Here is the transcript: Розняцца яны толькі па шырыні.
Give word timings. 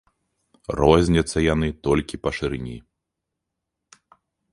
Розняцца 0.79 1.43
яны 1.53 1.67
толькі 1.87 2.19
па 2.23 2.29
шырыні. 2.39 2.73